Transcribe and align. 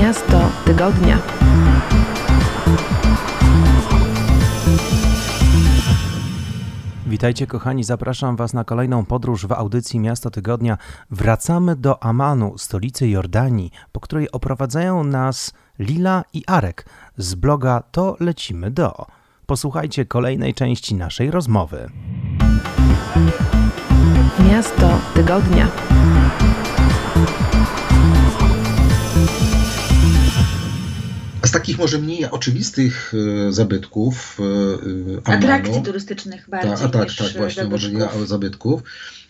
Miasto 0.00 0.50
Tygodnia. 0.64 1.18
Witajcie 7.06 7.46
kochani, 7.46 7.84
zapraszam 7.84 8.36
Was 8.36 8.54
na 8.54 8.64
kolejną 8.64 9.04
podróż 9.04 9.46
w 9.46 9.52
audycji 9.52 10.00
Miasto 10.00 10.30
Tygodnia. 10.30 10.78
Wracamy 11.10 11.76
do 11.76 12.02
Amanu, 12.02 12.58
stolicy 12.58 13.08
Jordanii, 13.08 13.70
po 13.92 14.00
której 14.00 14.30
oprowadzają 14.30 15.04
nas 15.04 15.52
Lila 15.78 16.24
i 16.32 16.42
Arek 16.46 16.86
z 17.16 17.34
bloga 17.34 17.82
To 17.90 18.16
Lecimy 18.20 18.70
Do. 18.70 19.06
Posłuchajcie 19.46 20.04
kolejnej 20.04 20.54
części 20.54 20.94
naszej 20.94 21.30
rozmowy. 21.30 21.90
Miasto 24.50 24.98
Tygodnia. 25.14 25.68
Z 31.50 31.52
takich 31.52 31.78
może 31.78 31.98
mniej 31.98 32.24
oczywistych 32.30 33.12
e, 33.48 33.52
zabytków 33.52 34.38
e, 34.40 34.42
Amanu, 35.24 35.44
Atrakcji 35.44 35.82
turystycznych 35.82 36.48
bardziej 36.48 36.70
ta, 36.70 36.84
a 36.84 36.88
tak, 36.88 37.08
tak, 37.18 37.32
właśnie, 37.36 37.64
może 37.64 37.92
nie 37.92 38.08
zabytków. 38.26 38.82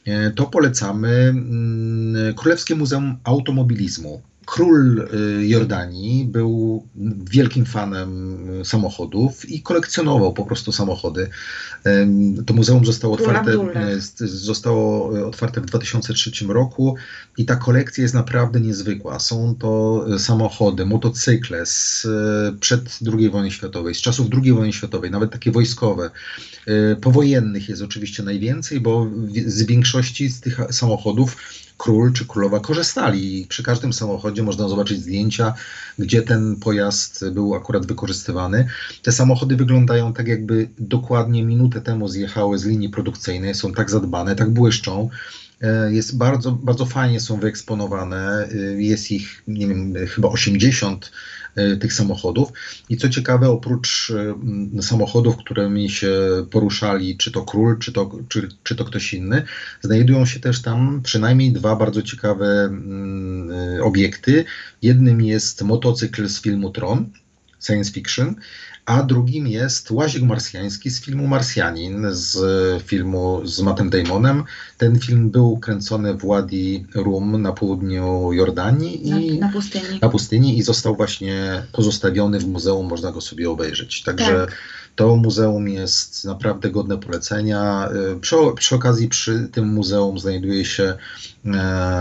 e, 0.06 0.30
to 0.30 0.46
polecamy 0.46 1.08
mm, 1.08 2.34
Królewskie 2.34 2.74
Muzeum 2.74 3.16
Automobilizmu. 3.24 4.22
Król 4.50 4.98
y, 5.14 5.46
Jordanii 5.46 6.24
był 6.24 6.86
wielkim 7.30 7.64
fanem 7.64 8.38
y, 8.60 8.64
samochodów 8.64 9.50
i 9.50 9.62
kolekcjonował 9.62 10.32
po 10.32 10.44
prostu 10.44 10.72
samochody. 10.72 11.28
To 12.46 12.54
muzeum 12.54 12.84
zostało 12.86 13.14
otwarte, 13.14 13.52
z- 14.00 14.18
zostało 14.20 15.18
y, 15.18 15.26
otwarte 15.26 15.60
w 15.60 15.66
2003 15.66 16.30
roku 16.48 16.96
i 17.36 17.44
ta 17.44 17.56
kolekcja 17.56 18.02
jest 18.02 18.14
naprawdę 18.14 18.60
niezwykła. 18.60 19.18
Są 19.18 19.54
to 19.58 20.04
y, 20.14 20.18
samochody, 20.18 20.86
motocykle 20.86 21.66
z 21.66 22.06
przed 22.60 22.98
II 23.18 23.30
wojny 23.30 23.50
światowej, 23.50 23.94
z 23.94 24.00
czasów 24.00 24.26
II 24.42 24.52
wojny 24.52 24.72
światowej, 24.72 25.10
nawet 25.10 25.30
takie 25.30 25.50
wojskowe. 25.50 26.10
Powojennych 27.00 27.68
jest 27.68 27.82
oczywiście 27.82 28.22
najwięcej, 28.22 28.80
bo 28.80 29.10
z 29.46 29.62
większości 29.62 30.28
z 30.28 30.40
tych 30.40 30.60
samochodów 30.70 31.36
król 31.80 32.12
czy 32.12 32.26
królowa 32.26 32.60
korzystali. 32.60 33.40
I 33.40 33.46
przy 33.46 33.62
każdym 33.62 33.92
samochodzie 33.92 34.42
można 34.42 34.68
zobaczyć 34.68 35.00
zdjęcia, 35.00 35.54
gdzie 35.98 36.22
ten 36.22 36.56
pojazd 36.56 37.28
był 37.30 37.54
akurat 37.54 37.86
wykorzystywany. 37.86 38.66
Te 39.02 39.12
samochody 39.12 39.56
wyglądają 39.56 40.12
tak, 40.12 40.28
jakby 40.28 40.68
dokładnie 40.78 41.44
minutę 41.44 41.80
temu 41.80 42.08
zjechały 42.08 42.58
z 42.58 42.64
linii 42.64 42.88
produkcyjnej, 42.88 43.54
są 43.54 43.72
tak 43.72 43.90
zadbane, 43.90 44.36
tak 44.36 44.50
błyszczą. 44.50 45.08
E, 45.60 45.92
Jest 45.92 46.18
bardzo, 46.18 46.52
bardzo 46.52 46.86
fajnie 46.86 47.20
są 47.20 47.40
wyeksponowane. 47.40 48.48
E, 48.54 48.82
Jest 48.82 49.10
ich, 49.10 49.42
nie 49.48 49.66
wiem, 49.66 49.94
chyba 50.08 50.28
80 50.28 51.12
e, 51.54 51.76
tych 51.76 51.92
samochodów. 51.92 52.52
I 52.88 52.96
co 52.96 53.08
ciekawe, 53.08 53.48
oprócz 53.48 54.12
samochodów, 54.80 55.36
którymi 55.36 55.90
się 55.90 56.12
poruszali, 56.50 57.16
czy 57.16 57.30
to 57.32 57.42
król, 57.42 57.78
czy 57.78 57.92
to, 57.92 58.10
czy, 58.28 58.48
czy 58.62 58.76
to 58.76 58.84
ktoś 58.84 59.14
inny, 59.14 59.42
znajdują 59.82 60.26
się 60.26 60.40
też 60.40 60.62
tam 60.62 61.00
przynajmniej 61.02 61.52
dwa 61.52 61.76
bardzo 61.76 62.02
ciekawe 62.02 62.70
obiekty. 63.82 64.44
Jednym 64.82 65.20
jest 65.20 65.62
motocykl 65.62 66.28
z 66.28 66.42
filmu 66.42 66.70
Tron, 66.70 67.10
science 67.66 67.92
fiction, 67.92 68.34
a 68.86 69.02
drugim 69.02 69.46
jest 69.46 69.90
łazik 69.90 70.22
marsjański 70.22 70.90
z 70.90 71.00
filmu 71.00 71.26
Marsjanin, 71.26 72.06
z 72.10 72.38
filmu 72.82 73.40
z 73.44 73.60
Mattem 73.60 73.90
Damonem. 73.90 74.44
Ten 74.78 74.98
film 74.98 75.30
był 75.30 75.58
kręcony 75.58 76.14
w 76.14 76.26
Wadi 76.26 76.86
Rum 76.94 77.42
na 77.42 77.52
południu 77.52 78.32
Jordanii 78.32 79.08
i 79.08 79.38
na, 79.38 79.46
na 79.46 79.52
pustyni. 79.52 79.98
na 80.02 80.08
pustyni 80.08 80.58
i 80.58 80.62
został 80.62 80.96
właśnie 80.96 81.62
pozostawiony 81.72 82.38
w 82.40 82.46
muzeum, 82.46 82.86
można 82.86 83.12
go 83.12 83.20
sobie 83.20 83.50
obejrzeć. 83.50 84.02
Także 84.02 84.46
Tak. 84.46 84.56
to 84.96 85.16
muzeum 85.16 85.68
jest 85.68 86.24
naprawdę 86.24 86.70
godne 86.70 86.98
polecenia. 86.98 87.88
Y, 88.16 88.20
Przy, 88.20 88.36
przy 88.56 88.74
okazji 88.74 89.08
przy 89.08 89.48
tym 89.52 89.68
muzeum 89.68 90.18
znajduje 90.18 90.64
się 90.64 90.84
e, 90.84 91.39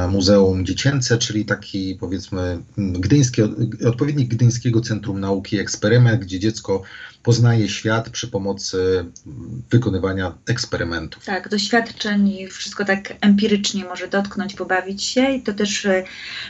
Muzeum 0.09 0.65
Dziecięce, 0.65 1.17
czyli 1.17 1.45
taki 1.45 1.97
powiedzmy 1.99 2.41
m, 2.77 2.93
gdyńskie, 2.93 3.47
odpowiednik 3.87 4.27
Gdyńskiego 4.29 4.81
Centrum 4.81 5.19
Nauki 5.19 5.59
Eksperyment, 5.59 6.21
gdzie 6.21 6.39
dziecko 6.39 6.81
poznaje 7.23 7.69
świat 7.69 8.09
przy 8.09 8.27
pomocy 8.27 9.05
wykonywania 9.69 10.33
eksperymentów. 10.47 11.25
Tak, 11.25 11.49
doświadczeń 11.49 12.27
i 12.27 12.47
wszystko 12.47 12.85
tak 12.85 13.13
empirycznie 13.21 13.85
może 13.85 14.07
dotknąć, 14.07 14.53
pobawić 14.53 15.03
się 15.03 15.31
i 15.31 15.41
to 15.41 15.53
też 15.53 15.85
e, 15.85 16.03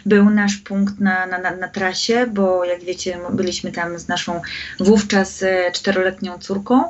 był 0.06 0.30
nasz 0.30 0.58
punkt 0.58 1.00
na, 1.00 1.26
na, 1.26 1.56
na, 1.56 1.68
trasie, 1.68 2.28
bo 2.34 2.66
jak 2.66 2.84
wiecie, 2.84 3.20
byliśmy 3.34 3.72
tam 3.72 4.00
z 4.00 4.08
naszą 4.08 4.42
wówczas 4.80 5.44
e, 5.44 5.72
czteroletnią 5.72 6.40
córką, 6.40 6.84
e, 6.84 6.90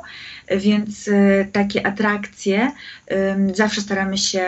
więc 0.50 1.08
e, 1.08 1.44
takie 1.52 1.86
atrakcje, 1.86 2.72
zawsze 3.54 3.80
staramy 3.80 4.18
się 4.18 4.40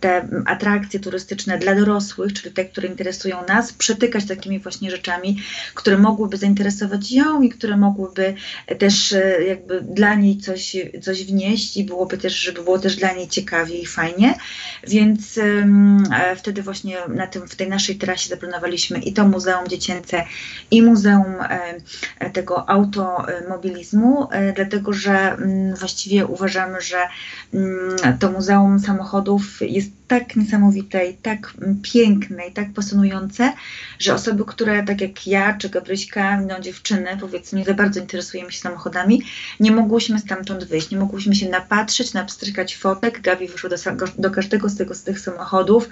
te 0.00 0.28
atrakcje 0.46 1.00
turystyczne 1.00 1.58
dla 1.58 1.74
dorosłych, 1.74 2.32
czyli 2.32 2.54
te, 2.54 2.64
które 2.64 2.88
interesują 2.88 3.36
nas, 3.48 3.72
przetykać 3.72 4.26
takimi 4.26 4.58
właśnie 4.58 4.90
rzeczami, 4.90 5.38
które 5.74 5.98
mogłyby 5.98 6.36
zainteresować 6.36 7.12
ją 7.12 7.42
i 7.42 7.48
które 7.48 7.76
mogłyby 7.76 8.34
też 8.78 9.12
e, 9.12 9.44
jakby 9.44 9.80
dla 9.80 10.14
niej 10.14 10.38
coś, 10.38 10.76
coś 11.02 11.24
wnieść 11.24 11.76
i 11.76 11.84
byłoby 11.84 12.18
też, 12.18 12.34
żeby 12.34 12.62
było 12.62 12.78
też 12.78 12.96
dla 12.96 13.12
niej 13.12 13.28
ciekawie 13.28 13.78
i 13.78 13.86
fajnie. 13.86 14.34
Więc 14.88 15.40
wtedy 16.36 16.62
właśnie 16.62 16.96
na 17.08 17.26
tym, 17.26 17.48
w 17.48 17.56
tej 17.56 17.68
naszej 17.68 17.96
trasie 17.96 18.28
zaplanowaliśmy 18.28 18.98
i 18.98 19.12
to 19.12 19.28
Muzeum 19.28 19.68
Dziecięce 19.68 20.24
i 20.70 20.82
Muzeum 20.82 21.34
e, 22.18 22.30
tego 22.30 22.70
automobilizmu, 22.70 24.28
dlatego 24.54 24.91
że 24.92 25.32
mm, 25.32 25.74
właściwie 25.76 26.26
uważamy, 26.26 26.80
że 26.80 27.08
mm, 27.54 28.18
to 28.18 28.32
Muzeum 28.32 28.80
Samochodów 28.80 29.58
jest 29.60 30.01
tak 30.12 30.36
niesamowite 30.36 31.06
i 31.06 31.14
tak 31.14 31.54
piękne 31.82 32.46
i 32.46 32.52
tak 32.52 32.72
pasjonujące, 32.72 33.52
że 33.98 34.14
osoby, 34.14 34.44
które 34.46 34.82
tak 34.82 35.00
jak 35.00 35.26
ja 35.26 35.54
czy 35.58 35.68
Gabryśka, 35.68 36.40
no 36.40 36.60
dziewczyny 36.60 37.16
powiedzmy 37.20 37.58
nie 37.58 37.64
za 37.64 37.74
bardzo 37.74 38.00
interesujemy 38.00 38.52
się 38.52 38.58
samochodami, 38.58 39.22
nie 39.60 39.70
mogłyśmy 39.72 40.18
stamtąd 40.18 40.64
wyjść, 40.64 40.90
nie 40.90 40.98
mogłyśmy 40.98 41.34
się 41.34 41.48
napatrzeć, 41.48 42.12
napstrykać 42.12 42.76
fotek. 42.76 43.20
Gabi 43.20 43.48
wyszła 43.48 43.70
do, 43.70 43.76
do 44.18 44.30
każdego 44.30 44.68
z, 44.68 44.76
tego, 44.76 44.94
z 44.94 45.02
tych 45.02 45.20
samochodów, 45.20 45.88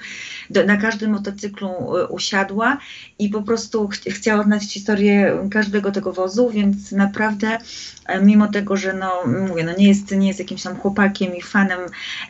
do, 0.50 0.64
na 0.64 0.76
każdym 0.76 1.10
motocyklu 1.10 1.96
y, 1.96 2.06
usiadła 2.06 2.78
i 3.18 3.28
po 3.28 3.42
prostu 3.42 3.88
ch 3.88 3.94
chciała 3.94 4.42
znać 4.42 4.62
historię 4.62 5.48
każdego 5.50 5.92
tego 5.92 6.12
wozu, 6.12 6.50
więc 6.50 6.92
naprawdę 6.92 7.58
e, 8.06 8.22
mimo 8.22 8.48
tego, 8.48 8.76
że 8.76 8.92
no 8.92 9.10
mówię, 9.48 9.64
no 9.64 9.72
nie 9.78 9.88
jest, 9.88 10.10
nie 10.10 10.28
jest 10.28 10.40
jakimś 10.40 10.62
tam 10.62 10.76
chłopakiem 10.76 11.36
i 11.36 11.42
fanem 11.42 11.80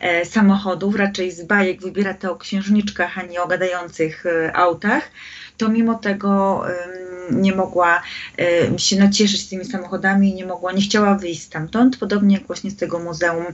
e, 0.01 0.25
samochodów, 0.25 0.95
raczej 0.95 1.31
z 1.31 1.43
bajek 1.43 1.80
wybiera 1.81 2.13
to 2.13 2.31
o 2.31 2.35
księżniczkach, 2.35 3.17
a 3.17 3.21
nie 3.21 3.41
o 3.41 3.47
gadających 3.47 4.25
e, 4.25 4.55
autach, 4.55 5.03
to 5.57 5.69
mimo 5.69 5.95
tego 5.95 6.63
nie 7.31 7.55
mogła 7.55 8.01
się 8.77 8.95
nacieszyć 8.95 9.47
tymi 9.47 9.65
samochodami 9.65 10.29
i 10.29 10.33
nie 10.33 10.45
mogła, 10.45 10.71
nie 10.71 10.81
chciała 10.81 11.15
wyjść 11.15 11.41
stamtąd, 11.41 11.97
podobnie 11.97 12.35
jak 12.35 12.47
właśnie 12.47 12.71
z 12.71 12.75
tego 12.75 12.99
muzeum 12.99 13.45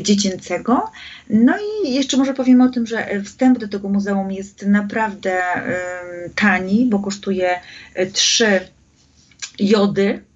dziecięcego. 0.00 0.90
No 1.30 1.54
i 1.58 1.94
jeszcze 1.94 2.16
może 2.16 2.34
powiemy 2.34 2.64
o 2.64 2.68
tym, 2.68 2.86
że 2.86 3.08
e, 3.08 3.22
wstęp 3.22 3.58
do 3.58 3.68
tego 3.68 3.88
muzeum 3.88 4.32
jest 4.32 4.66
naprawdę 4.66 5.42
tani, 6.34 6.86
bo 6.90 6.98
kosztuje 6.98 7.60
e, 7.94 8.06
trzy 8.06 8.60
jody, 9.58 10.06
e, 10.06 10.33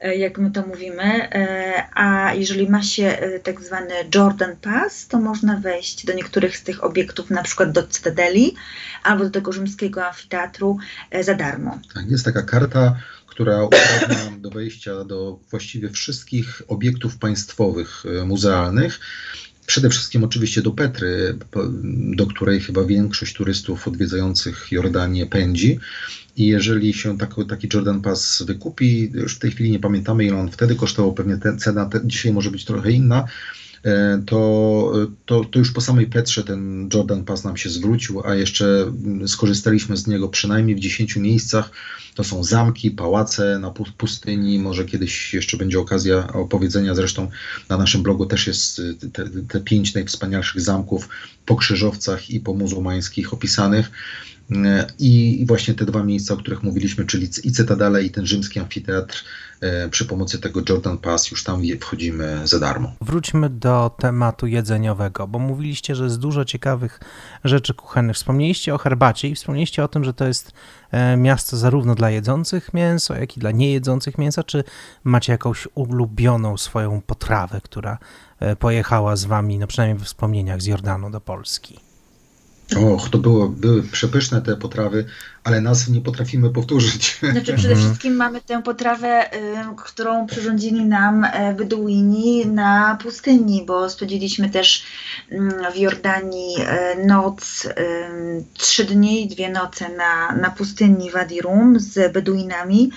jak 0.00 0.38
my 0.38 0.50
to 0.50 0.66
mówimy, 0.66 1.02
e, 1.02 1.84
a 1.94 2.34
jeżeli 2.34 2.70
ma 2.70 2.82
się 2.82 3.04
e, 3.04 3.38
tak 3.38 3.60
zwany 3.60 3.94
Jordan 4.14 4.56
Pass, 4.56 5.08
to 5.08 5.20
można 5.20 5.56
wejść 5.56 6.06
do 6.06 6.12
niektórych 6.12 6.56
z 6.56 6.62
tych 6.62 6.84
obiektów, 6.84 7.30
na 7.30 7.42
przykład 7.42 7.72
do 7.72 7.86
Cytadeli 7.86 8.54
albo 9.02 9.24
do 9.24 9.30
tego 9.30 9.52
rzymskiego 9.52 10.06
amfiteatru 10.06 10.78
e, 11.10 11.24
za 11.24 11.34
darmo. 11.34 11.78
Tak, 11.94 12.10
jest 12.10 12.24
taka 12.24 12.42
karta, 12.42 12.96
która 13.26 13.64
uprawnia 13.64 14.38
do 14.38 14.50
wejścia 14.50 15.04
do 15.04 15.38
właściwie 15.50 15.90
wszystkich 15.90 16.62
obiektów 16.68 17.18
państwowych 17.18 18.02
e, 18.06 18.24
muzealnych. 18.24 19.00
Przede 19.66 19.90
wszystkim 19.90 20.24
oczywiście 20.24 20.62
do 20.62 20.70
Petry, 20.70 21.38
do 22.16 22.26
której 22.26 22.60
chyba 22.60 22.84
większość 22.84 23.34
turystów 23.34 23.88
odwiedzających 23.88 24.72
Jordanię 24.72 25.26
pędzi. 25.26 25.78
I 26.36 26.46
jeżeli 26.46 26.92
się 26.92 27.18
taki, 27.18 27.46
taki 27.46 27.68
Jordan 27.74 28.02
Pass 28.02 28.42
wykupi, 28.42 29.10
już 29.14 29.36
w 29.36 29.38
tej 29.38 29.50
chwili 29.50 29.70
nie 29.70 29.78
pamiętamy 29.78 30.24
ile 30.24 30.36
on 30.36 30.50
wtedy 30.50 30.74
kosztował, 30.74 31.14
pewnie 31.14 31.36
te, 31.36 31.56
cena 31.56 31.90
dzisiaj 32.04 32.32
może 32.32 32.50
być 32.50 32.64
trochę 32.64 32.92
inna, 32.92 33.24
to, 34.26 34.92
to, 35.26 35.44
to 35.44 35.58
już 35.58 35.72
po 35.72 35.80
samej 35.80 36.06
Petrze 36.06 36.44
ten 36.44 36.88
Jordan 36.94 37.24
Pass 37.24 37.44
nam 37.44 37.56
się 37.56 37.70
zwrócił, 37.70 38.22
a 38.26 38.34
jeszcze 38.34 38.82
mm, 38.82 39.28
skorzystaliśmy 39.28 39.96
z 39.96 40.06
niego 40.06 40.28
przynajmniej 40.28 40.76
w 40.76 40.80
10 40.80 41.16
miejscach. 41.16 41.70
To 42.14 42.24
są 42.24 42.44
zamki, 42.44 42.90
pałace 42.90 43.58
na 43.58 43.70
pu- 43.70 43.92
pustyni, 43.96 44.58
może 44.58 44.84
kiedyś 44.84 45.34
jeszcze 45.34 45.56
będzie 45.56 45.78
okazja 45.80 46.32
opowiedzenia, 46.32 46.94
zresztą 46.94 47.30
na 47.68 47.76
naszym 47.76 48.02
blogu 48.02 48.26
też 48.26 48.46
jest 48.46 48.78
y, 48.78 48.94
te, 49.12 49.24
te 49.48 49.60
pięć 49.60 49.94
najwspanialszych 49.94 50.60
zamków 50.60 51.08
po 51.46 51.56
krzyżowcach 51.56 52.30
i 52.30 52.40
po 52.40 52.54
muzułmańskich 52.54 53.32
opisanych. 53.32 53.90
I, 54.98 55.44
właśnie 55.48 55.74
te 55.74 55.84
dwa 55.84 56.04
miejsca, 56.04 56.34
o 56.34 56.36
których 56.36 56.62
mówiliśmy, 56.62 57.06
czyli 57.06 57.28
i 57.44 57.52
Cytadele, 57.52 58.02
i 58.02 58.10
ten 58.10 58.26
rzymski 58.26 58.60
amfiteatr, 58.60 59.24
e, 59.60 59.88
przy 59.88 60.04
pomocy 60.04 60.38
tego 60.38 60.62
Jordan 60.68 60.98
Pass 60.98 61.30
już 61.30 61.44
tam 61.44 61.62
wchodzimy 61.80 62.40
za 62.44 62.58
darmo. 62.58 62.92
Wróćmy 63.00 63.50
do 63.50 63.90
tematu 63.98 64.46
jedzeniowego, 64.46 65.28
bo 65.28 65.38
mówiliście, 65.38 65.94
że 65.94 66.04
jest 66.04 66.18
dużo 66.18 66.44
ciekawych 66.44 67.00
rzeczy 67.44 67.74
kuchennych. 67.74 68.16
Wspomnieliście 68.16 68.74
o 68.74 68.78
herbacie 68.78 69.28
i 69.28 69.34
wspomnieliście 69.34 69.84
o 69.84 69.88
tym, 69.88 70.04
że 70.04 70.14
to 70.14 70.26
jest 70.26 70.52
e, 70.90 71.16
miasto 71.16 71.56
zarówno 71.56 71.94
dla 71.94 72.10
jedzących 72.10 72.74
mięso, 72.74 73.14
jak 73.14 73.36
i 73.36 73.40
dla 73.40 73.50
niejedzących 73.50 74.18
mięsa. 74.18 74.42
Czy 74.42 74.64
macie 75.04 75.32
jakąś 75.32 75.68
ulubioną 75.74 76.56
swoją 76.56 77.00
potrawę, 77.00 77.60
która 77.64 77.98
e, 78.40 78.56
pojechała 78.56 79.16
z 79.16 79.24
wami, 79.24 79.58
no 79.58 79.66
przynajmniej 79.66 79.98
w 79.98 80.06
wspomnieniach 80.06 80.62
z 80.62 80.66
Jordanu 80.66 81.10
do 81.10 81.20
Polski? 81.20 81.89
Och, 82.76 83.08
to 83.10 83.18
było, 83.18 83.48
były 83.48 83.82
przepyszne 83.82 84.42
te 84.42 84.56
potrawy, 84.56 85.04
ale 85.44 85.60
nazw 85.60 85.88
nie 85.88 86.00
potrafimy 86.00 86.50
powtórzyć. 86.50 87.18
Znaczy 87.32 87.54
przede 87.54 87.74
mhm. 87.74 87.78
wszystkim 87.78 88.16
mamy 88.16 88.40
tę 88.40 88.62
potrawę, 88.62 89.34
y, 89.34 89.38
którą 89.76 90.26
przyrządzili 90.26 90.84
nam 90.84 91.26
Beduini 91.56 92.46
na 92.46 92.98
pustyni, 93.02 93.64
bo 93.66 93.90
spędziliśmy 93.90 94.50
też 94.50 94.84
mm, 95.30 95.72
w 95.72 95.76
Jordanii 95.76 96.56
e, 96.60 96.96
noc, 97.06 97.64
y, 97.64 97.70
trzy 98.54 98.84
dni, 98.84 99.28
dwie 99.28 99.50
noce 99.50 99.88
na, 99.88 100.32
na 100.32 100.50
pustyni 100.50 101.10
Wadi 101.10 101.40
Rum 101.40 101.80
z 101.80 102.12
Beduinami. 102.12 102.90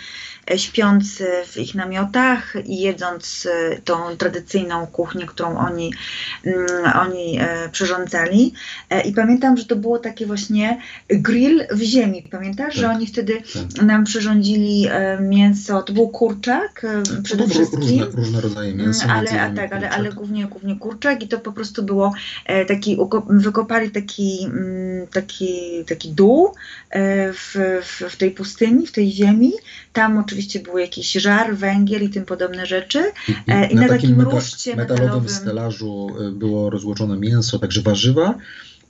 E, 0.51 0.59
śpiąc 0.59 1.23
w 1.45 1.57
ich 1.57 1.75
namiotach 1.75 2.53
i 2.65 2.79
jedząc 2.79 3.47
e, 3.51 3.81
tą 3.81 4.17
tradycyjną 4.17 4.87
kuchnię, 4.87 5.25
którą 5.25 5.57
oni, 5.57 5.93
mm, 6.45 6.67
oni 7.01 7.39
przyrządzali. 7.71 8.53
I 9.05 9.13
pamiętam, 9.13 9.57
że 9.57 9.65
to 9.65 9.75
było 9.75 9.99
takie 9.99 10.25
właśnie 10.25 10.81
grill 11.07 11.67
w 11.71 11.81
ziemi. 11.81 12.23
Pamiętasz, 12.33 12.65
tak. 12.67 12.75
że 12.75 12.89
oni 12.89 13.07
wtedy 13.07 13.41
tak. 13.53 13.85
nam 13.85 14.03
przyrządzili 14.03 14.87
mięso, 15.21 15.81
to 15.81 15.93
był 15.93 16.07
kurczak 16.07 16.85
przede 17.23 17.47
wszystkim. 17.47 17.79
Różne, 17.81 18.05
różne 18.05 18.41
rodzaje 18.41 18.73
mięsa. 18.75 19.07
Ale, 19.09 19.41
a 19.41 19.49
tak, 19.49 19.73
ale, 19.73 19.89
ale 19.89 20.11
głównie, 20.11 20.45
głównie 20.45 20.75
kurczak 20.75 21.23
i 21.23 21.27
to 21.27 21.39
po 21.39 21.51
prostu 21.51 21.83
było 21.83 22.13
taki, 22.67 22.97
wykopali 23.29 23.91
taki, 23.91 24.45
mm, 24.45 25.07
taki, 25.07 25.83
taki 25.87 26.11
dół 26.11 26.53
w, 27.33 27.81
w, 27.83 28.11
w 28.11 28.17
tej 28.17 28.31
pustyni, 28.31 28.87
w 28.87 28.91
tej 28.91 29.11
ziemi. 29.11 29.51
Tam 29.93 30.17
oczywiście 30.17 30.59
był 30.59 30.77
jakiś 30.77 31.11
żar, 31.11 31.55
węgiel 31.55 32.03
i 32.03 32.09
tym 32.09 32.25
podobne 32.25 32.65
rzeczy. 32.65 33.03
I, 33.27 33.35
e, 33.47 33.75
na, 33.75 33.81
na, 33.81 33.87
takim, 33.87 34.09
takim 34.09 34.21
ruszcie 34.21 34.75
metalowym, 34.75 35.05
metalowym 35.05 35.29
stelażu 35.29 36.09
e, 36.19 36.31
było 36.31 36.69
rozłożone 36.69 37.17
mięso, 37.17 37.59
także 37.59 37.81
warzywa 37.81 38.35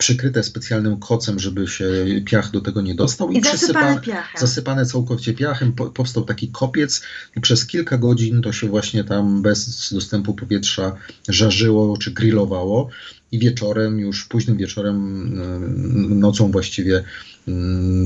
przykryte 0.04 0.44
specjalnym 0.44 1.00
kocem, 1.00 1.40
żeby 1.40 1.68
się 1.68 1.86
piach 2.26 2.52
do 2.52 2.62
tego 2.62 2.82
nie 2.82 2.96
dostał. 2.96 3.32
I, 3.32 3.38
I 3.38 3.44
zasypane 3.44 4.02
piachem. 4.02 4.42
Zasypane 4.42 4.86
całkowicie 4.86 5.34
piachem, 5.34 5.74
po, 5.74 5.86
powstał 5.90 6.24
taki 6.24 6.48
kopiec 6.48 7.02
i 7.36 7.42
przez 7.42 7.68
kilka 7.68 7.98
godzin 7.98 8.42
to 8.42 8.54
się 8.54 8.68
właśnie 8.68 9.04
tam 9.04 9.42
bez 9.42 9.94
dostępu 9.94 10.34
powietrza 10.34 10.96
żarzyło 11.30 11.98
czy 11.98 12.12
grillowało. 12.12 12.90
I 13.32 13.40
wieczorem, 13.40 14.00
już 14.00 14.26
późnym 14.26 14.58
wieczorem, 14.58 14.98
e, 15.42 16.16
nocą 16.16 16.52
właściwie 16.52 17.04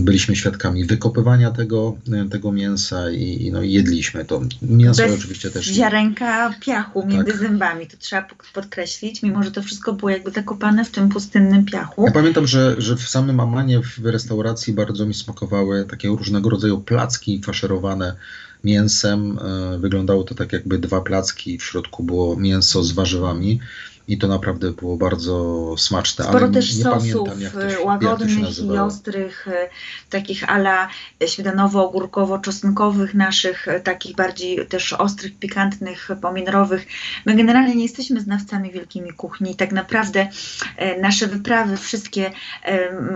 byliśmy 0.02 0.36
świadkami 0.36 0.86
wykopywania 0.86 1.52
tego, 1.52 1.98
tego 2.32 2.52
mięsa 2.52 3.12
i, 3.12 3.50
no, 3.54 3.62
jedliśmy 3.62 4.26
to. 4.26 4.42
Mięso 4.62 5.04
Bez 5.04 5.14
oczywiście 5.14 5.52
też. 5.52 5.66
ziarenka 5.66 6.54
piachu 6.62 7.08
między 7.08 7.32
tak. 7.32 7.42
zębami, 7.42 7.88
to 7.88 7.98
trzeba 7.98 8.28
podkreślić, 8.54 9.24
mimo 9.24 9.44
że 9.44 9.52
to 9.52 9.64
wszystko 9.64 9.94
było 9.94 10.10
jakby 10.10 10.32
zakopane 10.32 10.86
w 10.86 10.92
tym 10.92 11.10
pustynnym 11.10 11.66
piachu. 11.66 12.06
Ja 12.06 12.12
pamiętam, 12.12 12.48
że, 12.48 12.76
że 12.78 12.96
w 12.96 13.10
samym 13.10 13.40
Amanie 13.40 13.82
w 13.82 14.06
restauracji 14.06 14.74
bardzo 14.74 15.06
mi 15.06 15.14
smakowały 15.14 15.86
takie 15.86 16.08
różnego 16.08 16.50
rodzaju 16.50 16.82
placki 16.82 17.42
faszerowane 17.46 18.16
mięsem. 18.64 19.40
E, 19.40 19.78
wyglądało 19.80 20.24
to 20.24 20.36
tak 20.36 20.54
jakby 20.54 20.80
dwa 20.80 21.02
placki, 21.02 21.58
w 21.58 21.64
środku 21.64 22.04
było 22.04 22.36
mięso 22.36 22.84
z 22.84 22.92
warzywami 22.92 23.60
i 24.08 24.18
to 24.18 24.28
naprawdę 24.28 24.72
było 24.72 24.98
bardzo 24.98 25.76
smaczne. 25.78 26.26
Sporo 26.26 26.46
ale 26.46 26.54
też 26.54 26.76
nie 26.76 26.84
sosów 26.84 27.30
się, 27.72 27.80
łagodnych 27.86 28.60
i 28.60 28.78
ostrych, 28.78 29.48
e, 29.48 29.70
takich 30.10 30.50
ala 30.50 30.88
śmietanowo-ogórkowo-czosnkowych 31.26 33.14
naszych, 33.14 33.68
e, 33.68 33.80
takich 33.80 34.16
bardziej 34.16 34.68
też 34.68 34.94
ostrych, 34.94 35.40
pikantnych, 35.40 36.10
pomidorowych. 36.22 36.86
My 37.26 37.36
generalnie 37.36 37.76
nie 37.76 37.84
jesteśmy 37.84 38.22
znawcami 38.22 38.72
wielkimi 38.72 39.14
kuchni. 39.14 39.56
Tak 39.56 39.72
naprawdę 39.72 40.30
e, 40.78 41.02
nasze 41.02 41.28
wyprawy 41.28 41.78
wszystkie 41.78 42.32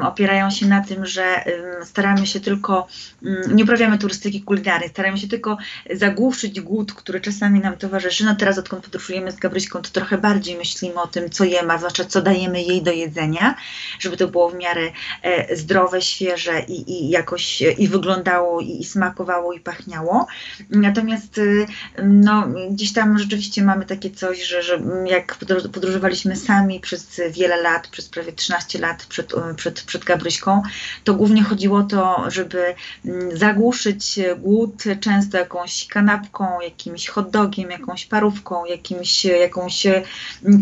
opierają 0.02 0.50
się 0.50 0.66
na 0.68 0.82
tym, 0.84 1.06
że 1.06 1.46
staramy 1.84 2.28
się 2.28 2.40
tylko, 2.40 2.88
mm, 3.24 3.56
nie 3.56 3.64
uprawiamy 3.64 3.98
turystyki 3.98 4.42
kulinarnej, 4.42 4.90
staramy 4.90 5.18
się 5.18 5.28
tylko 5.28 5.58
zagłuszyć 5.94 6.62
głód, 6.62 6.94
który 6.94 7.22
czasami 7.22 7.60
nam 7.60 7.78
towarzyszy. 7.78 8.26
No 8.26 8.36
teraz 8.36 8.58
odkąd 8.58 8.84
podróżujemy 8.84 9.32
z 9.32 9.36
Gabryśką, 9.36 9.82
to 9.82 9.90
trochę 9.90 10.18
bardziej 10.18 10.58
myślimy 10.58 10.81
myślimy 10.82 11.02
o 11.02 11.08
tym, 11.08 11.30
co 11.30 11.44
jemy, 11.44 11.74
a 11.74 11.78
zwłaszcza 11.78 12.06
co 12.06 12.22
dajemy 12.22 12.62
jej 12.62 12.82
do 12.82 12.92
jedzenia, 12.92 13.56
żeby 14.00 14.18
to 14.18 14.28
było 14.28 14.50
w 14.50 14.56
miarę 14.56 14.92
e, 15.22 15.56
zdrowe, 15.56 16.02
świeże 16.02 16.60
i, 16.68 16.92
i 16.92 17.10
jakoś 17.10 17.62
i 17.62 17.88
wyglądało, 17.88 18.62
i, 18.62 18.82
i 18.82 18.84
smakowało, 18.84 19.54
i 19.54 19.60
pachniało. 19.60 20.28
Natomiast 20.70 21.38
y, 21.38 21.66
no, 22.04 22.48
gdzieś 22.72 22.94
tam 22.94 23.20
rzeczywiście 23.20 23.64
mamy 23.64 23.86
takie 23.86 24.10
coś, 24.10 24.44
że, 24.44 24.64
że 24.64 24.82
jak 25.06 25.38
podróżowaliśmy 25.74 26.36
sami 26.36 26.80
przez 26.80 27.22
wiele 27.32 27.62
lat, 27.62 27.88
przez 27.88 28.10
prawie 28.10 28.32
13 28.32 28.80
lat 28.80 29.06
przed, 29.06 29.34
przed, 29.56 29.82
przed 29.82 30.04
Gabryśką, 30.04 30.62
to 31.04 31.14
głównie 31.14 31.44
chodziło 31.44 31.78
o 31.78 31.84
to, 31.84 32.24
żeby 32.28 32.76
mm, 33.06 33.38
zagłuszyć 33.38 34.20
głód 34.38 34.84
często 35.00 35.38
jakąś 35.38 35.88
kanapką, 35.88 36.62
jakimś 36.62 37.08
hot 37.08 37.30
dogiem, 37.30 37.72
jakąś 37.72 38.06
parówką, 38.06 38.66
jakimś, 38.66 39.26
jakąś 39.26 39.88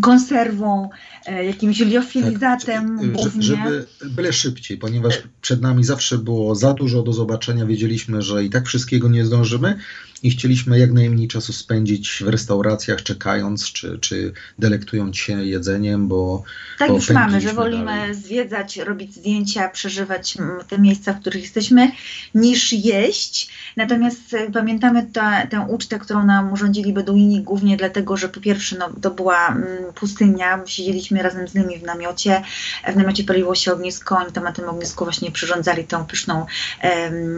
mm, 0.10 0.20
konserwą, 0.20 0.90
e, 1.19 1.19
jakimś 1.32 1.80
liofilizatem 1.80 3.00
tak, 3.00 3.12
głównie. 3.12 3.44
Żeby 3.44 3.86
byle 4.06 4.34
szybciej, 4.34 4.78
ponieważ 4.78 5.24
przed 5.42 5.62
nami 5.62 5.84
zawsze 5.84 6.18
było 6.18 6.56
za 6.56 6.74
dużo 6.74 7.04
do 7.04 7.14
zobaczenia, 7.14 7.66
wiedzieliśmy, 7.66 8.22
że 8.22 8.44
i 8.44 8.50
tak 8.50 8.68
wszystkiego 8.68 9.10
nie 9.10 9.26
zdążymy, 9.26 9.80
i 10.24 10.30
chcieliśmy 10.30 10.80
jak 10.80 10.92
najmniej 10.92 11.28
czasu 11.28 11.54
spędzić 11.54 12.24
w 12.26 12.28
restauracjach, 12.28 13.04
czekając, 13.04 13.72
czy, 13.72 14.00
czy 14.00 14.34
delektując 14.60 15.18
się 15.18 15.46
jedzeniem, 15.46 16.08
bo. 16.08 16.44
Tak 16.80 16.90
bo 16.90 16.96
już 16.96 17.10
mamy, 17.10 17.42
że 17.42 17.54
wolimy 17.54 17.86
dalej. 17.86 18.16
zwiedzać, 18.16 18.78
robić 18.78 19.16
zdjęcia, 19.16 19.70
przeżywać 19.70 20.38
te 20.68 20.80
miejsca, 20.80 21.14
w 21.14 21.20
których 21.20 21.42
jesteśmy, 21.42 21.92
niż 22.36 22.74
jeść. 22.74 23.50
Natomiast 23.76 24.34
e, 24.34 24.52
pamiętamy 24.52 25.08
ta, 25.14 25.48
tę 25.48 25.68
ucztę, 25.70 26.00
którą 26.00 26.26
nam 26.26 26.54
urządzili 26.54 26.94
Beduini, 26.94 27.42
głównie 27.42 27.78
dlatego, 27.78 28.18
że 28.18 28.30
po 28.30 28.40
pierwsze 28.40 28.78
no, 28.80 28.90
to 29.02 29.12
była 29.12 29.48
mm, 29.48 29.68
pustynia, 29.96 30.64
siedzieliśmy 30.66 31.19
razem 31.22 31.48
z 31.48 31.56
nimi 31.56 31.80
w 31.80 31.84
namiocie, 31.84 32.42
w 32.88 32.96
namiocie 32.96 33.24
paliło 33.24 33.56
się 33.56 33.74
ognisko, 33.74 34.18
oni 34.18 34.32
tam 34.32 34.44
na 34.44 34.52
tym 34.52 34.70
ognisku 34.70 35.04
właśnie 35.04 35.32
przyrządzali 35.32 35.84
tą 35.84 36.06
pyszną 36.06 36.46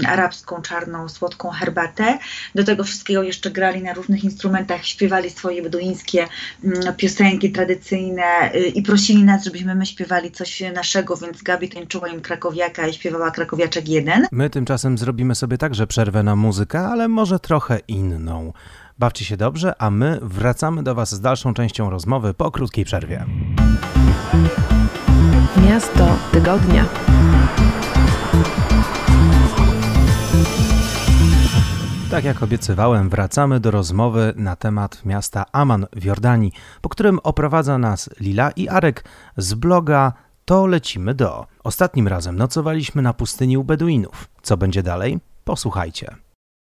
arabską, 0.07 0.61
czarną, 0.61 1.09
słodką 1.09 1.49
herbatę. 1.49 2.19
Do 2.55 2.63
tego 2.63 2.83
wszystkiego 2.83 3.23
jeszcze 3.23 3.51
grali 3.51 3.81
na 3.81 3.93
różnych 3.93 4.23
instrumentach, 4.23 4.85
śpiewali 4.85 5.29
swoje 5.29 5.61
beduińskie 5.61 6.27
mm, 6.63 6.95
piosenki 6.95 7.51
tradycyjne 7.51 8.51
y, 8.55 8.59
i 8.59 8.81
prosili 8.81 9.23
nas, 9.23 9.43
żebyśmy 9.43 9.75
my 9.75 9.85
śpiewali 9.85 10.31
coś 10.31 10.63
naszego, 10.73 11.17
więc 11.17 11.41
Gabi 11.41 11.69
tańczyła 11.69 12.07
im 12.07 12.21
krakowiaka 12.21 12.87
i 12.87 12.93
śpiewała 12.93 13.31
krakowiaczek 13.31 13.89
jeden. 13.89 14.27
My 14.31 14.49
tymczasem 14.49 14.97
zrobimy 14.97 15.35
sobie 15.35 15.57
także 15.57 15.87
przerwę 15.87 16.23
na 16.23 16.35
muzykę, 16.35 16.79
ale 16.79 17.07
może 17.07 17.39
trochę 17.39 17.79
inną. 17.87 18.53
Bawcie 18.99 19.25
się 19.25 19.37
dobrze, 19.37 19.73
a 19.81 19.91
my 19.91 20.19
wracamy 20.21 20.83
do 20.83 20.95
Was 20.95 21.15
z 21.15 21.21
dalszą 21.21 21.53
częścią 21.53 21.89
rozmowy 21.89 22.33
po 22.33 22.51
krótkiej 22.51 22.85
przerwie. 22.85 23.25
Miasto 25.67 26.17
tygodnia. 26.31 26.85
Tak 32.11 32.23
jak 32.23 32.43
obiecywałem, 32.43 33.09
wracamy 33.09 33.59
do 33.59 33.71
rozmowy 33.71 34.33
na 34.35 34.55
temat 34.55 35.05
miasta 35.05 35.45
Aman 35.51 35.85
w 35.93 36.03
Jordanii, 36.03 36.51
po 36.81 36.89
którym 36.89 37.19
oprowadza 37.23 37.77
nas 37.77 38.09
Lila 38.19 38.51
i 38.51 38.67
Arek 38.67 39.05
z 39.37 39.53
bloga 39.53 40.13
To 40.45 40.65
lecimy 40.65 41.13
do. 41.13 41.45
Ostatnim 41.63 42.07
razem 42.07 42.35
nocowaliśmy 42.35 43.01
na 43.01 43.13
pustyni 43.13 43.57
u 43.57 43.63
Beduinów. 43.63 44.29
Co 44.41 44.57
będzie 44.57 44.83
dalej? 44.83 45.19
Posłuchajcie. 45.43 46.15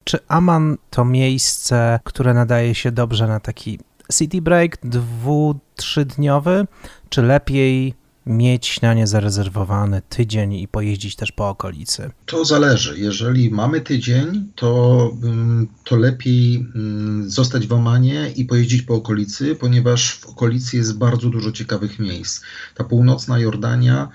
Czy 0.04 0.20
Aman 0.28 0.78
to 0.90 1.06
miejsce, 1.06 2.00
które 2.04 2.34
nadaje 2.34 2.76
się 2.76 2.92
dobrze 2.92 3.28
na 3.28 3.40
taki 3.40 3.80
city 4.14 4.42
break 4.42 4.78
dwu, 4.84 5.60
trzydniowy, 5.76 6.68
czy 7.10 7.22
lepiej 7.22 7.94
mieć 8.28 8.82
na 8.82 8.94
nie 8.94 9.08
zarezerwowany 9.08 10.02
tydzień 10.10 10.54
i 10.54 10.68
pojeździć 10.68 11.16
też 11.16 11.32
po 11.32 11.50
okolicy? 11.50 12.12
To 12.26 12.46
zależy. 12.46 13.00
Jeżeli 13.00 13.52
mamy 13.52 13.82
tydzień, 13.82 14.52
to, 14.56 15.12
mm, 15.24 15.68
to 15.84 15.96
lepiej 15.96 16.56
mm, 16.76 17.30
zostać 17.30 17.68
w 17.68 17.74
Omanie 17.74 18.32
i 18.36 18.46
pojeździć 18.46 18.82
po 18.82 18.96
okolicy, 18.96 19.56
ponieważ 19.56 20.14
w 20.14 20.26
okolicy 20.26 20.78
jest 20.78 20.98
bardzo 20.98 21.30
dużo 21.30 21.52
ciekawych 21.52 22.00
miejsc. 22.00 22.42
Ta 22.76 22.84
północna 22.84 23.40
Jordania 23.40 24.10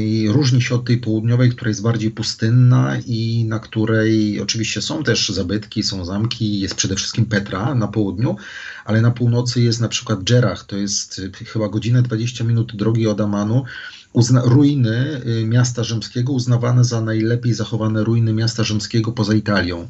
i 0.00 0.28
różni 0.28 0.62
się 0.62 0.74
od 0.74 0.84
tej 0.84 0.98
południowej, 0.98 1.50
która 1.50 1.68
jest 1.68 1.82
bardziej 1.82 2.10
pustynna 2.10 2.96
i 3.06 3.44
na 3.48 3.58
której 3.58 4.40
oczywiście 4.40 4.82
są 4.82 5.02
też 5.02 5.28
zabytki, 5.28 5.82
są 5.82 6.04
zamki, 6.04 6.60
jest 6.60 6.74
przede 6.74 6.94
wszystkim 6.94 7.26
Petra 7.26 7.74
na 7.74 7.88
południu, 7.88 8.36
ale 8.84 9.00
na 9.00 9.10
północy 9.10 9.60
jest 9.60 9.80
na 9.80 9.88
przykład 9.88 10.20
Dżerach, 10.24 10.64
to 10.64 10.76
jest 10.76 11.20
chyba 11.46 11.68
godzinę 11.68 12.02
20 12.02 12.44
minut 12.44 12.76
drogi 12.76 13.06
od 13.06 13.20
Amanu, 13.20 13.64
uzna, 14.12 14.42
ruiny 14.44 15.22
y, 15.26 15.46
miasta 15.46 15.84
rzymskiego 15.84 16.32
uznawane 16.32 16.84
za 16.84 17.00
najlepiej 17.00 17.54
zachowane 17.54 18.04
ruiny 18.04 18.32
miasta 18.32 18.64
rzymskiego 18.64 19.12
poza 19.12 19.34
Italią. 19.34 19.88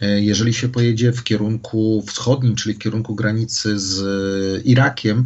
E, 0.00 0.22
jeżeli 0.22 0.54
się 0.54 0.68
pojedzie 0.68 1.12
w 1.12 1.24
kierunku 1.24 2.04
wschodnim, 2.06 2.56
czyli 2.56 2.74
w 2.74 2.78
kierunku 2.78 3.14
granicy 3.14 3.78
z 3.78 4.66
Irakiem, 4.66 5.24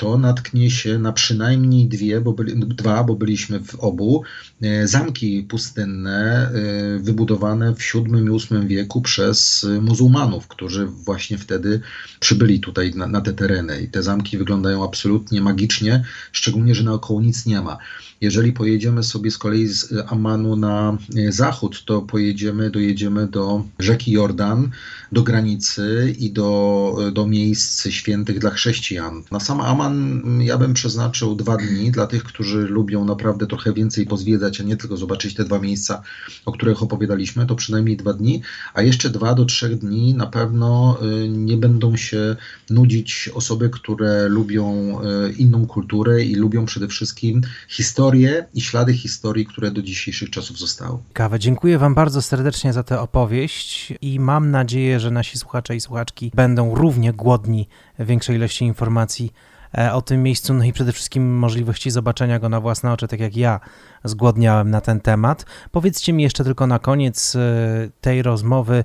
to 0.00 0.18
natknie 0.18 0.70
się 0.70 0.98
na 0.98 1.12
przynajmniej 1.12 1.88
dwie, 1.88 2.20
bo 2.20 2.32
byli, 2.32 2.58
dwa, 2.66 3.04
bo 3.04 3.14
byliśmy 3.14 3.60
w 3.60 3.74
obu, 3.74 4.22
e, 4.62 4.88
zamki 4.88 5.42
pustynne 5.42 6.48
e, 6.48 6.98
wybudowane 6.98 7.74
w 7.74 7.78
VII 7.78 8.02
i 8.02 8.54
VIII 8.54 8.66
wieku 8.68 9.02
przez 9.02 9.66
muzułmanów, 9.80 10.48
którzy 10.48 10.86
właśnie 10.86 11.38
wtedy 11.38 11.80
przybyli 12.20 12.60
tutaj 12.60 12.94
na, 12.94 13.06
na 13.06 13.20
te 13.20 13.32
tereny. 13.32 13.80
I 13.82 13.88
te 13.88 14.02
zamki 14.02 14.38
wyglądają 14.38 14.84
absolutnie 14.84 15.40
magicznie, 15.40 16.04
szczególnie, 16.32 16.74
że 16.74 16.84
naokoło 16.84 17.20
nic 17.20 17.46
nie 17.46 17.60
ma. 17.60 17.78
Jeżeli 18.20 18.52
pojedziemy 18.52 19.02
sobie 19.02 19.30
z 19.30 19.38
kolei 19.38 19.66
z 19.66 19.94
Amanu 20.08 20.56
na 20.56 20.98
e, 21.16 21.32
zachód, 21.32 21.84
to 21.84 22.02
pojedziemy, 22.02 22.70
dojedziemy 22.70 23.26
do 23.26 23.64
rzeki 23.78 24.12
Jordan, 24.12 24.70
do 25.12 25.22
granicy 25.22 26.14
i 26.18 26.30
do, 26.30 26.96
do 27.12 27.26
miejsc 27.26 27.88
świętych 27.88 28.38
dla 28.38 28.50
chrześcijan. 28.50 29.22
Na 29.30 29.40
sam 29.40 29.60
Aman 29.60 29.89
ja 30.40 30.58
bym 30.58 30.74
przeznaczył 30.74 31.34
dwa 31.34 31.56
dni 31.56 31.90
dla 31.90 32.06
tych, 32.06 32.24
którzy 32.24 32.58
lubią 32.58 33.04
naprawdę 33.04 33.46
trochę 33.46 33.72
więcej 33.72 34.06
pozwiedzać, 34.06 34.60
a 34.60 34.64
nie 34.64 34.76
tylko 34.76 34.96
zobaczyć 34.96 35.34
te 35.34 35.44
dwa 35.44 35.58
miejsca, 35.58 36.02
o 36.46 36.52
których 36.52 36.82
opowiadaliśmy, 36.82 37.46
to 37.46 37.54
przynajmniej 37.54 37.96
dwa 37.96 38.12
dni, 38.12 38.42
a 38.74 38.82
jeszcze 38.82 39.10
dwa 39.10 39.34
do 39.34 39.44
trzech 39.44 39.78
dni 39.78 40.14
na 40.14 40.26
pewno 40.26 40.98
y, 41.24 41.28
nie 41.28 41.56
będą 41.56 41.96
się 41.96 42.36
nudzić 42.70 43.30
osoby, 43.34 43.70
które 43.70 44.28
lubią 44.28 44.98
y, 45.28 45.32
inną 45.32 45.66
kulturę 45.66 46.24
i 46.24 46.34
lubią 46.34 46.66
przede 46.66 46.88
wszystkim 46.88 47.40
historię 47.68 48.46
i 48.54 48.60
ślady 48.60 48.94
historii, 48.94 49.46
które 49.46 49.70
do 49.70 49.82
dzisiejszych 49.82 50.30
czasów 50.30 50.58
zostały. 50.58 50.98
Kawa, 51.12 51.38
dziękuję 51.38 51.78
Wam 51.78 51.94
bardzo 51.94 52.22
serdecznie 52.22 52.72
za 52.72 52.82
tę 52.82 53.00
opowieść 53.00 53.94
i 54.02 54.20
mam 54.20 54.50
nadzieję, 54.50 55.00
że 55.00 55.10
nasi 55.10 55.38
słuchacze 55.38 55.76
i 55.76 55.80
słuchaczki 55.80 56.30
będą 56.34 56.74
równie 56.74 57.12
głodni 57.12 57.68
większej 57.98 58.36
ilości 58.36 58.64
informacji 58.64 59.32
o 59.92 60.02
tym 60.02 60.22
miejscu, 60.22 60.54
no 60.54 60.64
i 60.64 60.72
przede 60.72 60.92
wszystkim 60.92 61.38
możliwości 61.38 61.90
zobaczenia 61.90 62.38
go 62.38 62.48
na 62.48 62.60
własne 62.60 62.92
oczy, 62.92 63.08
tak 63.08 63.20
jak 63.20 63.36
ja 63.36 63.60
zgłodniałem 64.04 64.70
na 64.70 64.80
ten 64.80 65.00
temat. 65.00 65.46
Powiedzcie 65.70 66.12
mi 66.12 66.22
jeszcze 66.22 66.44
tylko 66.44 66.66
na 66.66 66.78
koniec 66.78 67.36
e, 67.36 67.40
tej 68.00 68.22
rozmowy, 68.22 68.84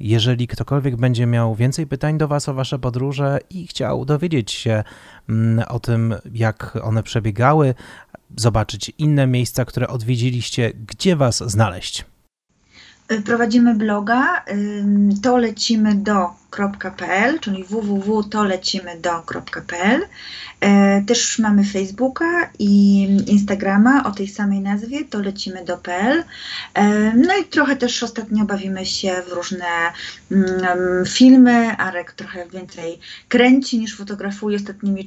jeżeli 0.00 0.46
ktokolwiek 0.46 0.96
będzie 0.96 1.26
miał 1.26 1.54
więcej 1.54 1.86
pytań 1.86 2.18
do 2.18 2.28
Was 2.28 2.48
o 2.48 2.54
Wasze 2.54 2.78
podróże 2.78 3.38
i 3.50 3.66
chciał 3.66 4.04
dowiedzieć 4.04 4.52
się 4.52 4.84
mm, 5.28 5.64
o 5.68 5.80
tym, 5.80 6.14
jak 6.34 6.78
one 6.82 7.02
przebiegały, 7.02 7.74
zobaczyć 8.36 8.92
inne 8.98 9.26
miejsca, 9.26 9.64
które 9.64 9.88
odwiedziliście, 9.88 10.72
gdzie 10.86 11.16
Was 11.16 11.50
znaleźć? 11.50 12.04
Prowadzimy 13.24 13.74
bloga 13.74 14.44
to 15.22 15.36
lecimy 15.36 15.94
do.pl, 15.94 17.40
czyli 17.40 17.64
www.tolecimy 17.64 18.96
do.pl. 19.00 20.06
E, 20.60 21.02
też 21.02 21.38
mamy 21.38 21.64
Facebooka 21.64 22.50
i 22.58 23.02
Instagrama 23.26 24.04
o 24.04 24.10
tej 24.10 24.28
samej 24.28 24.60
nazwie, 24.60 25.04
to 25.04 25.20
lecimy 25.20 25.64
do.pl. 25.64 26.24
E, 26.74 27.12
no 27.14 27.36
i 27.36 27.44
trochę 27.44 27.76
też 27.76 28.02
ostatnio 28.02 28.44
bawimy 28.44 28.86
się 28.86 29.22
w 29.28 29.32
różne 29.32 29.66
mm, 30.30 31.06
filmy. 31.06 31.76
Arek 31.76 32.12
trochę 32.12 32.48
więcej 32.48 32.98
kręci 33.28 33.78
niż 33.78 33.96
fotografuje 33.96 34.56
ostatnimi 34.56 35.06